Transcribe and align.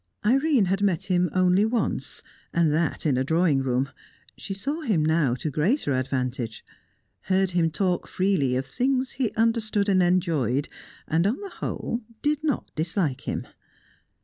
Irene 0.25 0.65
had 0.65 0.81
met 0.81 1.03
him 1.03 1.29
only 1.31 1.63
once, 1.63 2.23
and 2.51 2.73
that 2.73 3.05
in 3.05 3.17
a 3.19 3.23
drawing 3.23 3.59
room; 3.61 3.91
she 4.35 4.51
saw 4.51 4.81
him 4.81 5.05
now 5.05 5.35
to 5.35 5.51
greater 5.51 5.93
advantage, 5.93 6.65
heard 7.25 7.51
him 7.51 7.69
talk 7.69 8.07
freely 8.07 8.55
of 8.55 8.65
things 8.65 9.11
he 9.11 9.31
understood 9.33 9.87
and 9.87 10.01
enjoyed, 10.01 10.69
and 11.07 11.27
on 11.27 11.39
the 11.41 11.49
whole 11.51 12.01
did 12.23 12.43
not 12.43 12.71
dislike 12.73 13.27
him. 13.27 13.45